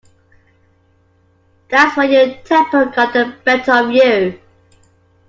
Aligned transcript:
That's 1.69 1.95
where 1.95 2.09
your 2.09 2.35
temper 2.37 2.85
got 2.87 3.13
the 3.13 3.35
better 3.45 3.71
of 3.71 3.91
you. 3.91 4.39